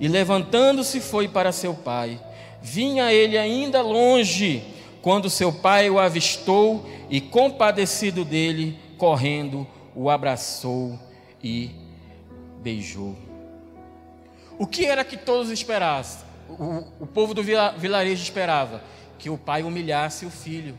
[0.00, 2.20] E levantando-se foi para seu pai.
[2.62, 4.62] Vinha ele ainda longe,
[5.00, 10.98] quando seu pai o avistou e, compadecido dele, correndo, o abraçou
[11.42, 11.70] e
[12.60, 13.16] beijou.
[14.58, 16.20] O que era que todos esperassem?
[16.48, 18.82] O, o povo do vilarejo esperava
[19.18, 20.76] que o pai humilhasse o filho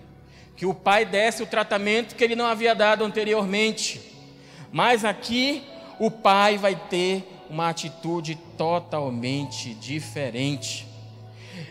[0.62, 4.00] que o pai desse o tratamento que ele não havia dado anteriormente.
[4.72, 5.64] Mas aqui
[5.98, 10.86] o pai vai ter uma atitude totalmente diferente.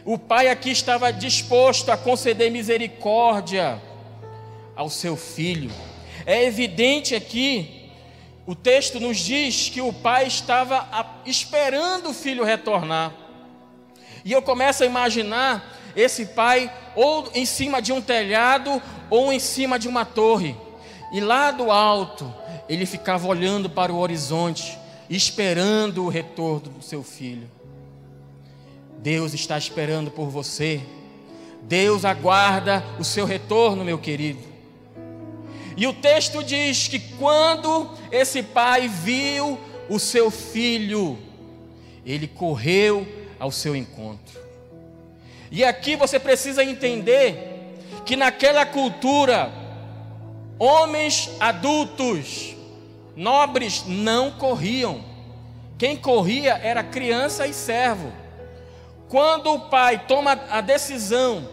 [0.04, 3.80] O pai aqui estava disposto a conceder misericórdia
[4.74, 5.70] ao seu filho.
[6.26, 7.92] É evidente aqui,
[8.44, 13.12] o texto nos diz que o pai estava esperando o filho retornar.
[14.24, 19.38] E eu começo a imaginar esse pai ou em cima de um telhado ou em
[19.38, 20.56] cima de uma torre.
[21.12, 22.32] E lá do alto,
[22.68, 27.50] ele ficava olhando para o horizonte, esperando o retorno do seu filho.
[28.98, 30.80] Deus está esperando por você.
[31.62, 34.50] Deus aguarda o seu retorno, meu querido.
[35.76, 41.18] E o texto diz que quando esse pai viu o seu filho,
[42.04, 43.06] ele correu
[43.38, 44.38] ao seu encontro.
[45.50, 49.52] E aqui você precisa entender que naquela cultura,
[50.58, 52.54] homens adultos,
[53.16, 55.04] nobres, não corriam.
[55.76, 58.12] Quem corria era criança e servo.
[59.08, 61.48] Quando o pai toma a decisão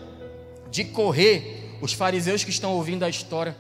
[0.70, 3.56] de correr, os fariseus que estão ouvindo a história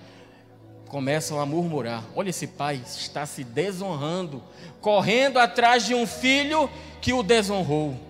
[0.88, 4.44] começam a murmurar: Olha, esse pai está se desonrando,
[4.82, 6.70] correndo atrás de um filho
[7.02, 8.07] que o desonrou.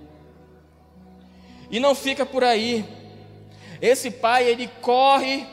[1.69, 2.85] E não fica por aí.
[3.81, 5.45] Esse pai, ele corre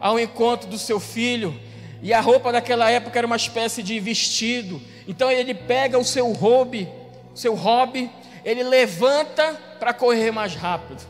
[0.00, 1.58] ao encontro do seu filho,
[2.02, 4.80] e a roupa daquela época era uma espécie de vestido.
[5.08, 6.86] Então ele pega o seu hobby,
[7.34, 8.10] seu hobby,
[8.44, 11.02] ele levanta para correr mais rápido.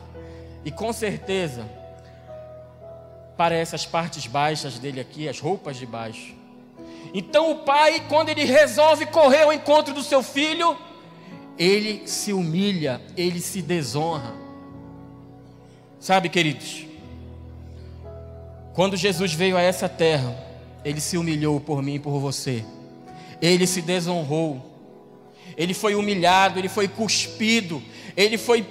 [0.63, 1.69] E com certeza
[3.35, 6.33] parece as partes baixas dele aqui, as roupas de baixo.
[7.13, 10.77] Então o pai, quando ele resolve correr ao encontro do seu filho,
[11.57, 14.44] ele se humilha, ele se desonra.
[15.99, 16.85] Sabe, queridos,
[18.73, 20.35] quando Jesus veio a essa terra,
[20.83, 22.63] ele se humilhou por mim e por você,
[23.41, 24.61] ele se desonrou,
[25.55, 27.81] ele foi humilhado, ele foi cuspido,
[28.17, 28.65] ele foi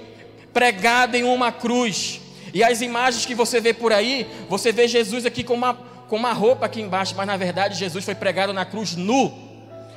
[0.53, 2.21] pregado em uma cruz.
[2.53, 5.73] E as imagens que você vê por aí, você vê Jesus aqui com uma,
[6.07, 9.33] com uma roupa aqui embaixo, mas na verdade Jesus foi pregado na cruz nu.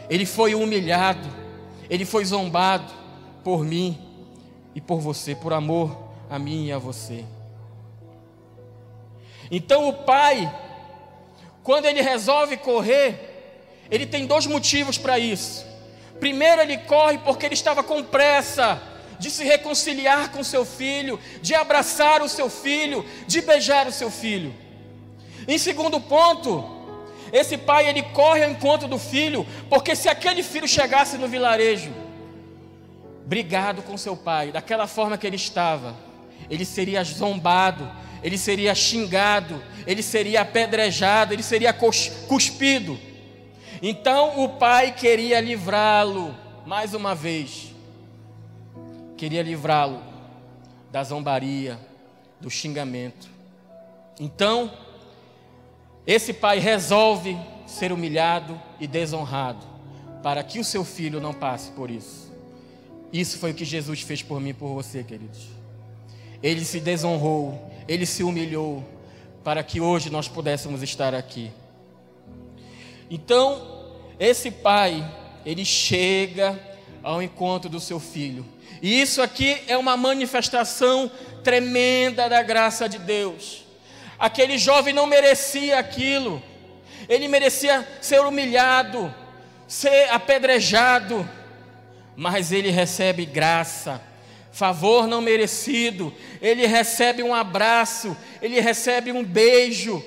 [0.08, 1.28] Ele foi humilhado,
[1.90, 2.90] ele foi zombado
[3.44, 3.98] por mim
[4.74, 7.24] e por você, por amor a mim e a você.
[9.50, 10.52] Então o pai,
[11.62, 13.28] quando ele resolve correr,
[13.90, 15.66] ele tem dois motivos para isso.
[16.20, 18.82] Primeiro, ele corre porque ele estava com pressa
[19.18, 24.10] de se reconciliar com seu filho, de abraçar o seu filho, de beijar o seu
[24.10, 24.54] filho.
[25.46, 26.76] Em segundo ponto,
[27.32, 31.92] esse pai ele corre ao encontro do filho, porque se aquele filho chegasse no vilarejo,
[33.26, 35.96] brigado com seu pai, daquela forma que ele estava,
[36.50, 37.90] ele seria zombado,
[38.22, 42.98] ele seria xingado, ele seria apedrejado, ele seria cuspido.
[43.80, 46.34] Então o pai queria livrá-lo,
[46.66, 47.72] mais uma vez,
[49.16, 50.02] queria livrá-lo
[50.90, 51.78] da zombaria,
[52.40, 53.28] do xingamento.
[54.18, 54.72] Então,
[56.06, 59.64] esse pai resolve ser humilhado e desonrado,
[60.22, 62.32] para que o seu filho não passe por isso.
[63.12, 65.57] Isso foi o que Jesus fez por mim e por você, queridos.
[66.42, 68.84] Ele se desonrou, ele se humilhou,
[69.42, 71.50] para que hoje nós pudéssemos estar aqui.
[73.10, 75.04] Então, esse pai,
[75.44, 76.58] ele chega
[77.02, 78.44] ao encontro do seu filho.
[78.82, 81.10] E isso aqui é uma manifestação
[81.42, 83.64] tremenda da graça de Deus.
[84.18, 86.42] Aquele jovem não merecia aquilo.
[87.08, 89.12] Ele merecia ser humilhado,
[89.66, 91.28] ser apedrejado,
[92.16, 94.02] mas ele recebe graça,
[94.58, 100.04] favor não merecido, ele recebe um abraço, ele recebe um beijo.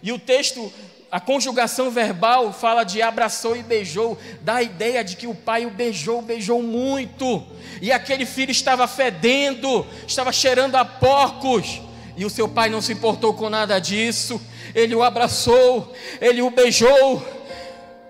[0.00, 0.72] E o texto,
[1.10, 5.66] a conjugação verbal fala de abraçou e beijou, dá a ideia de que o pai
[5.66, 7.44] o beijou, beijou muito,
[7.82, 11.80] e aquele filho estava fedendo, estava cheirando a porcos,
[12.16, 14.40] e o seu pai não se importou com nada disso,
[14.72, 17.26] ele o abraçou, ele o beijou,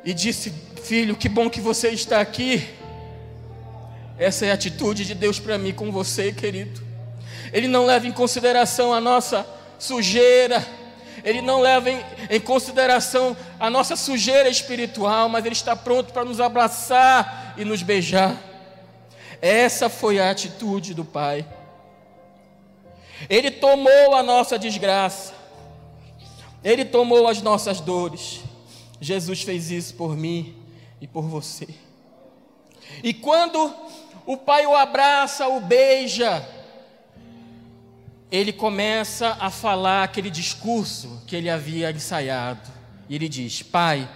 [0.04, 0.52] e disse:
[0.82, 2.79] Filho, que bom que você está aqui.
[4.20, 6.82] Essa é a atitude de Deus para mim com você, querido.
[7.54, 9.46] Ele não leva em consideração a nossa
[9.78, 10.62] sujeira,
[11.24, 16.22] ele não leva em, em, consideração a nossa sujeira espiritual, mas Ele está pronto para
[16.22, 18.36] nos abraçar e nos beijar.
[19.40, 21.46] Essa foi a atitude do Pai.
[23.28, 25.32] Ele tomou a nossa desgraça,
[26.62, 28.40] Ele tomou as nossas dores.
[29.00, 30.54] Jesus fez isso por mim
[31.00, 31.68] e por você.
[33.02, 33.74] E quando
[34.30, 36.48] o pai o abraça, o beija,
[38.30, 42.70] ele começa a falar aquele discurso que ele havia ensaiado.
[43.08, 44.08] E ele diz: Pai,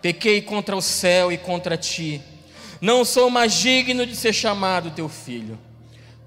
[0.00, 2.22] pequei contra o céu e contra ti,
[2.80, 5.58] não sou mais digno de ser chamado teu filho.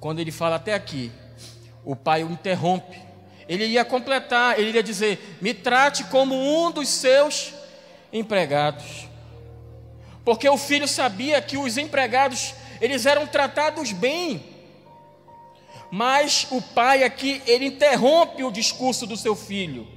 [0.02, 1.10] Quando ele fala até aqui,
[1.86, 3.02] o pai o interrompe.
[3.48, 7.54] Ele ia completar, ele ia dizer: Me trate como um dos seus
[8.12, 9.08] empregados.
[10.26, 14.44] Porque o filho sabia que os empregados eles eram tratados bem.
[15.92, 19.88] Mas o pai aqui, ele interrompe o discurso do seu filho.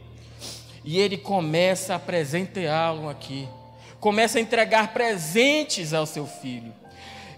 [0.85, 3.49] E ele começa a presenteá-lo aqui.
[4.01, 6.73] Começa a entregar presentes ao seu filho.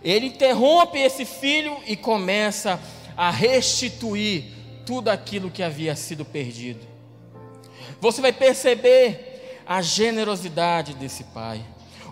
[0.03, 2.81] Ele interrompe esse filho e começa
[3.17, 4.45] a restituir
[4.87, 6.87] tudo aquilo que havia sido perdido.
[8.01, 11.65] Você vai perceber a generosidade desse pai.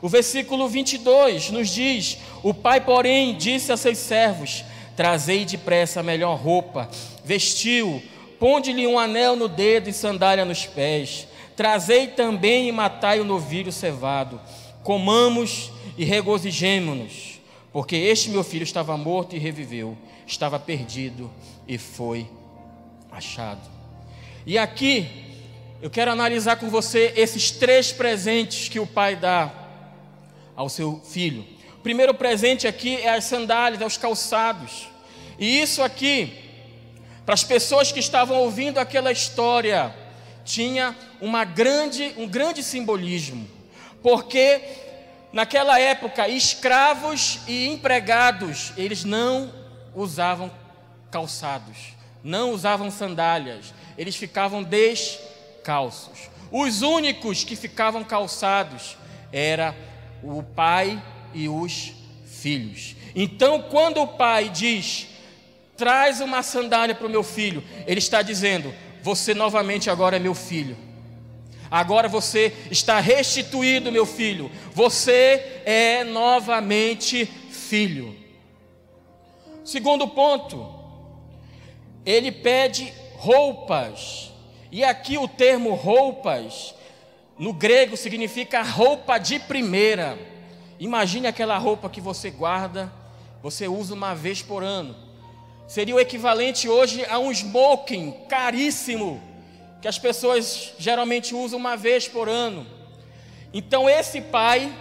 [0.03, 4.65] O versículo 22 nos diz: O pai, porém, disse a seus servos:
[4.97, 6.91] Trazei depressa a melhor roupa,
[7.25, 8.03] vestiu,
[8.39, 11.29] ponde-lhe um anel no dedo e sandália nos pés.
[11.57, 14.41] Trazei também e matai o novilho cevado.
[14.83, 17.41] Comamos e regozijemo-nos,
[17.73, 19.97] porque este meu filho estava morto e reviveu,
[20.27, 21.31] estava perdido
[21.69, 22.27] e foi
[23.09, 23.71] achado.
[24.45, 25.09] E aqui
[25.81, 29.62] eu quero analisar com você esses três presentes que o pai dá
[30.57, 31.45] ao seu filho.
[31.77, 34.89] O primeiro presente aqui é as sandálias, é os calçados.
[35.39, 36.33] E isso aqui,
[37.25, 39.95] para as pessoas que estavam ouvindo aquela história,
[40.45, 43.49] tinha uma grande, um grande simbolismo.
[44.03, 44.61] Porque
[45.33, 49.53] naquela época, escravos e empregados, eles não
[49.95, 50.51] usavam
[51.11, 56.31] calçados, não usavam sandálias, eles ficavam descalços.
[56.51, 58.97] Os únicos que ficavam calçados
[59.33, 59.75] era
[60.23, 61.03] o pai
[61.35, 61.93] e os
[62.27, 62.97] filhos.
[63.15, 65.09] Então, quando o pai diz:
[65.77, 70.35] traz uma sandália para o meu filho, ele está dizendo: você novamente agora é meu
[70.35, 70.77] filho.
[71.71, 74.51] Agora você está restituído, meu filho.
[74.75, 78.15] Você é novamente filho.
[79.65, 80.69] Segundo ponto,
[82.05, 84.31] ele pede roupas.
[84.71, 86.75] E aqui o termo roupas
[87.39, 90.19] no grego significa roupa de primeira.
[90.79, 92.93] Imagine aquela roupa que você guarda,
[93.43, 94.95] você usa uma vez por ano.
[95.67, 99.21] Seria o equivalente hoje a um smoking caríssimo,
[99.81, 102.67] que as pessoas geralmente usam uma vez por ano.
[103.53, 104.73] Então esse pai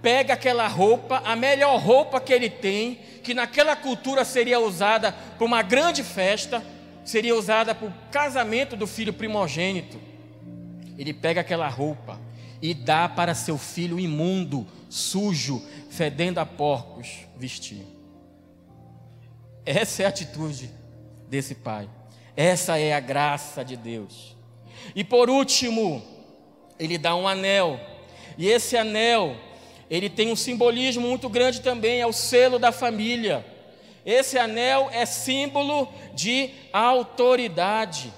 [0.00, 5.44] pega aquela roupa, a melhor roupa que ele tem, que naquela cultura seria usada para
[5.44, 6.64] uma grande festa,
[7.04, 10.09] seria usada para o casamento do filho primogênito
[11.00, 12.20] ele pega aquela roupa
[12.60, 17.86] e dá para seu filho imundo, sujo, fedendo a porcos vestir.
[19.64, 20.70] Essa é a atitude
[21.26, 21.88] desse pai.
[22.36, 24.36] Essa é a graça de Deus.
[24.94, 26.02] E por último,
[26.78, 27.80] ele dá um anel.
[28.36, 29.34] E esse anel,
[29.88, 33.42] ele tem um simbolismo muito grande também, é o selo da família.
[34.04, 38.12] Esse anel é símbolo de autoridade.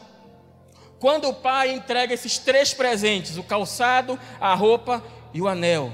[1.02, 5.02] Quando o pai entrega esses três presentes, o calçado, a roupa
[5.34, 5.92] e o anel,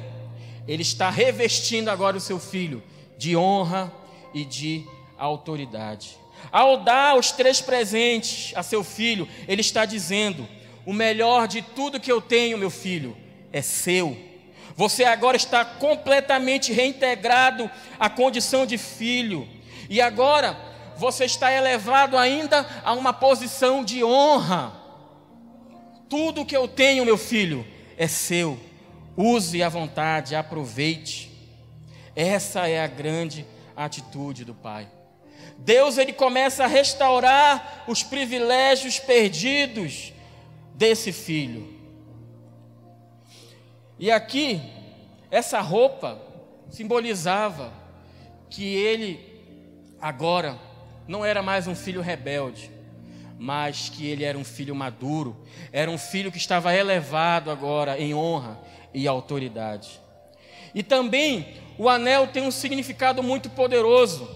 [0.67, 2.83] ele está revestindo agora o seu filho
[3.17, 3.91] de honra
[4.35, 4.85] e de
[5.17, 6.19] autoridade.
[6.53, 10.47] Ao dar os três presentes a seu filho, ele está dizendo:
[10.85, 13.17] O melhor de tudo que eu tenho, meu filho,
[13.51, 14.15] é seu.
[14.77, 19.49] Você agora está completamente reintegrado à condição de filho.
[19.89, 20.55] E agora
[20.99, 24.78] você está elevado ainda a uma posição de honra.
[26.09, 28.59] Tudo que eu tenho, meu filho, é seu.
[29.17, 31.31] Use à vontade, aproveite.
[32.15, 33.45] Essa é a grande
[33.77, 34.89] atitude do Pai.
[35.59, 40.13] Deus ele começa a restaurar os privilégios perdidos
[40.75, 41.77] desse filho.
[43.99, 44.61] E aqui
[45.31, 46.21] essa roupa
[46.71, 47.73] simbolizava
[48.49, 49.21] que ele
[50.01, 50.59] agora
[51.07, 52.71] não era mais um filho rebelde,
[53.39, 55.37] mas que ele era um filho maduro,
[55.73, 58.59] era um filho que estava elevado agora em honra
[58.93, 60.01] e autoridade.
[60.75, 64.29] E também o anel tem um significado muito poderoso.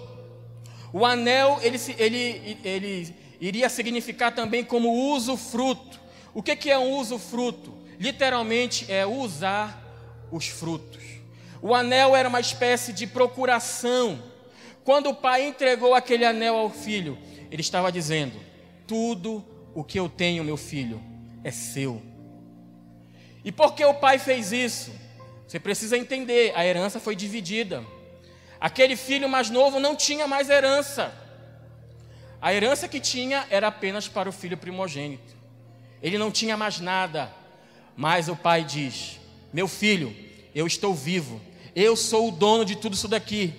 [0.93, 6.01] O anel ele, ele, ele iria significar também como uso fruto.
[6.33, 7.75] O que, que é um uso fruto?
[7.99, 9.83] Literalmente é usar
[10.31, 11.03] os frutos.
[11.61, 14.23] O anel era uma espécie de procuração.
[14.85, 17.19] Quando o pai entregou aquele anel ao filho,
[17.51, 18.52] ele estava dizendo:
[18.93, 19.43] tudo
[19.75, 21.03] o que eu tenho, meu filho,
[21.43, 22.03] é seu.
[23.43, 24.93] E por que o pai fez isso?
[25.49, 27.83] Você precisa entender: a herança foi dividida.
[28.61, 31.11] Aquele filho mais novo não tinha mais herança.
[32.39, 35.35] A herança que tinha era apenas para o filho primogênito.
[36.03, 37.33] Ele não tinha mais nada.
[37.97, 39.19] Mas o pai diz:
[39.55, 40.15] Meu filho,
[40.55, 41.41] eu estou vivo.
[41.75, 43.55] Eu sou o dono de tudo isso daqui.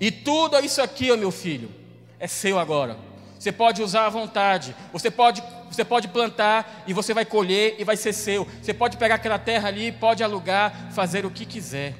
[0.00, 1.70] E tudo isso aqui, meu filho,
[2.18, 3.03] é seu agora.
[3.44, 4.74] Você pode usar à vontade.
[4.90, 8.48] Você pode, você pode plantar e você vai colher e vai ser seu.
[8.62, 11.94] Você pode pegar aquela terra ali, pode alugar, fazer o que quiser.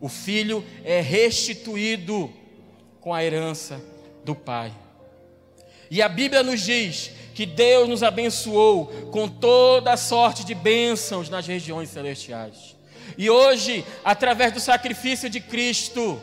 [0.00, 2.32] O filho é restituído
[3.00, 3.84] com a herança
[4.24, 4.70] do pai.
[5.90, 11.28] E a Bíblia nos diz que Deus nos abençoou com toda a sorte de bênçãos
[11.28, 12.76] nas regiões celestiais.
[13.18, 16.22] E hoje, através do sacrifício de Cristo,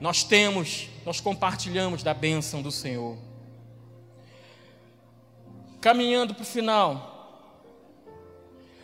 [0.00, 3.29] nós temos, nós compartilhamos da bênção do Senhor.
[5.80, 7.10] Caminhando para o final,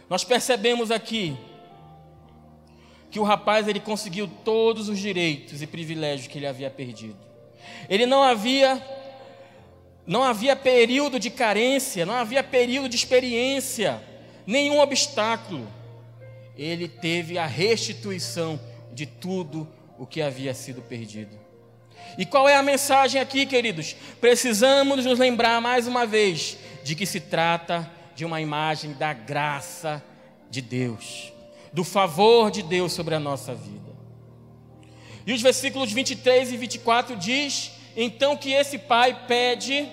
[0.09, 1.37] nós percebemos aqui
[3.11, 7.19] que o rapaz ele conseguiu todos os direitos e privilégios que ele havia perdido.
[7.89, 8.83] Ele não havia
[10.07, 14.01] não havia período de carência, não havia período de experiência,
[14.47, 15.67] nenhum obstáculo.
[16.57, 18.59] Ele teve a restituição
[18.93, 19.69] de tudo
[19.99, 21.37] o que havia sido perdido.
[22.17, 23.97] E qual é a mensagem aqui, queridos?
[24.21, 26.57] Precisamos nos lembrar mais uma vez
[26.87, 30.01] de que se trata de uma imagem da graça
[30.49, 31.33] de Deus,
[31.73, 33.91] do favor de Deus sobre a nossa vida.
[35.27, 39.89] E os versículos 23 e 24 diz então que esse pai pede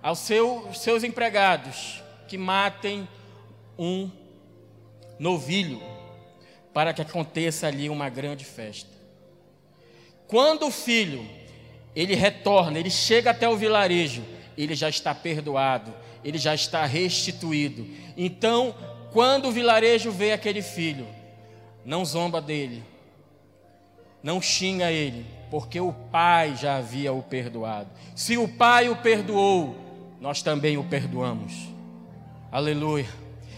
[0.00, 3.08] aos seu, seus empregados que matem
[3.76, 4.08] um
[5.18, 5.82] novilho
[6.72, 8.96] para que aconteça ali uma grande festa.
[10.28, 11.28] Quando o filho
[11.96, 15.94] ele retorna, ele chega até o vilarejo, ele já está perdoado,
[16.24, 17.86] ele já está restituído.
[18.16, 18.74] Então,
[19.12, 21.06] quando o vilarejo vê aquele filho,
[21.84, 22.82] não zomba dele,
[24.20, 27.88] não xinga ele, porque o pai já havia o perdoado.
[28.16, 29.76] Se o pai o perdoou,
[30.20, 31.54] nós também o perdoamos.
[32.50, 33.06] Aleluia.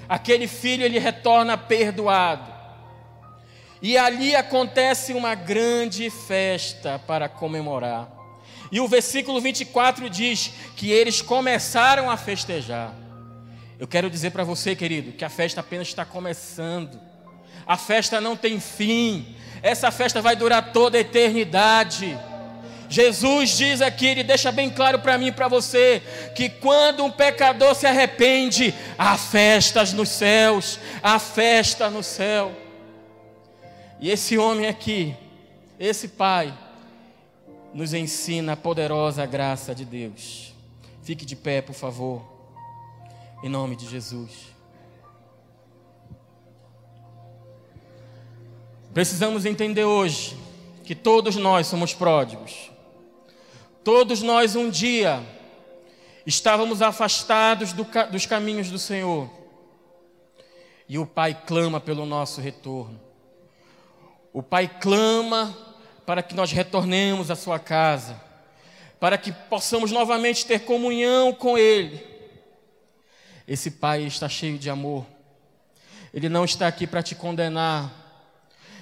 [0.06, 2.52] Aquele filho ele retorna perdoado.
[3.80, 8.19] E ali acontece uma grande festa para comemorar.
[8.70, 12.94] E o versículo 24 diz que eles começaram a festejar.
[13.78, 17.00] Eu quero dizer para você, querido, que a festa apenas está começando.
[17.66, 19.34] A festa não tem fim.
[19.62, 22.16] Essa festa vai durar toda a eternidade.
[22.88, 26.02] Jesus diz aqui, ele deixa bem claro para mim e para você,
[26.34, 32.52] que quando um pecador se arrepende, há festas nos céus, há festa no céu.
[34.00, 35.14] E esse homem aqui,
[35.78, 36.52] esse pai,
[37.72, 40.52] nos ensina a poderosa graça de Deus.
[41.02, 42.22] Fique de pé, por favor,
[43.42, 44.50] em nome de Jesus.
[48.92, 50.36] Precisamos entender hoje
[50.84, 52.70] que todos nós somos pródigos.
[53.84, 55.22] Todos nós um dia
[56.26, 59.30] estávamos afastados do, dos caminhos do Senhor.
[60.88, 63.00] E o Pai clama pelo nosso retorno.
[64.32, 65.56] O Pai clama
[66.10, 68.20] para que nós retornemos à sua casa,
[68.98, 72.04] para que possamos novamente ter comunhão com Ele.
[73.46, 75.06] Esse Pai está cheio de amor.
[76.12, 77.92] Ele não está aqui para te condenar.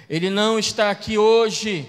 [0.09, 1.87] Ele não está aqui hoje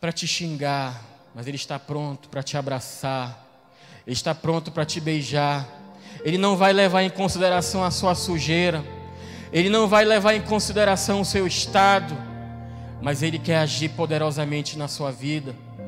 [0.00, 1.00] para te xingar,
[1.32, 3.40] mas Ele está pronto para te abraçar.
[4.04, 5.64] Ele está pronto para te beijar.
[6.24, 8.84] Ele não vai levar em consideração a sua sujeira.
[9.52, 12.33] Ele não vai levar em consideração o seu estado.
[13.04, 15.54] Mas Ele quer agir poderosamente na sua vida.